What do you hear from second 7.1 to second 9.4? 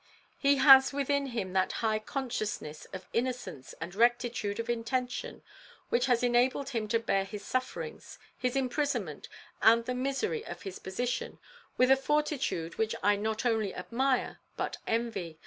his sufferings, his imprisonment,